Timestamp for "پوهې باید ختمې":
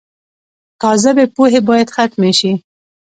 1.35-2.31